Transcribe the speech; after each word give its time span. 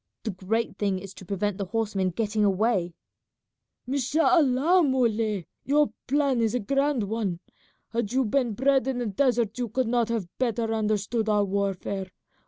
The 0.23 0.31
great 0.31 0.79
thing 0.79 0.97
is 0.97 1.13
to 1.13 1.25
prevent 1.25 1.59
the 1.59 1.65
horsemen 1.65 2.09
getting 2.09 2.43
away." 2.43 2.95
"Mashallah, 3.85 4.81
Muley, 4.81 5.45
your 5.63 5.93
plan 6.07 6.41
is 6.41 6.55
a 6.55 6.59
grand 6.59 7.03
one. 7.03 7.39
Had 7.89 8.11
you 8.11 8.25
been 8.25 8.53
bred 8.53 8.87
in 8.87 8.97
the 8.97 9.05
desert 9.05 9.59
you 9.59 9.69
could 9.69 9.87
not 9.87 10.09
have 10.09 10.25
better 10.39 10.73
understood 10.73 11.29
our 11.29 11.45
warfare. 11.45 12.07